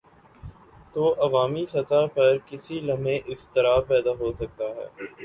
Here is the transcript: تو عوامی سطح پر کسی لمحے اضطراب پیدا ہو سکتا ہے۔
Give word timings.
تو 0.93 1.03
عوامی 1.25 1.65
سطح 1.65 2.05
پر 2.13 2.37
کسی 2.45 2.79
لمحے 2.79 3.15
اضطراب 3.27 3.87
پیدا 3.87 4.11
ہو 4.19 4.31
سکتا 4.39 4.65
ہے۔ 4.75 4.87